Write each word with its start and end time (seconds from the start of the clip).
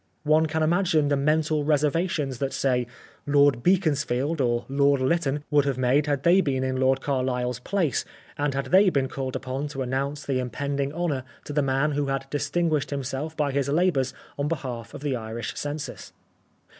One 0.23 0.47
can 0.47 0.63
imagine 0.63 1.09
the 1.09 1.15
mental 1.15 1.63
reservations 1.63 2.39
that 2.39 2.53
say 2.53 2.87
Lord 3.27 3.61
Beaconsfield 3.61 4.41
or 4.41 4.65
Lord 4.67 4.99
Lytton 4.99 5.43
would 5.51 5.65
have 5.65 5.77
made 5.77 6.07
had 6.07 6.23
they 6.23 6.41
been 6.41 6.63
in 6.63 6.77
Lord 6.79 7.01
Carhsle' 7.01 7.51
s 7.51 7.59
place 7.59 8.03
and 8.35 8.55
had 8.55 8.65
they 8.71 8.89
been 8.89 9.07
called 9.07 9.35
upon 9.35 9.67
to 9.67 9.83
announce 9.83 10.25
the 10.25 10.39
impending 10.39 10.91
honour 10.91 11.23
to 11.43 11.53
the 11.53 11.61
man 11.61 11.91
who 11.91 12.07
had 12.07 12.25
distinguished 12.31 12.89
himself 12.89 13.37
by 13.37 13.51
his 13.51 13.69
labours 13.69 14.11
on 14.39 14.47
behalf 14.47 14.95
of 14.95 15.01
the 15.01 15.15
Irish 15.15 15.55
Census. 15.55 16.13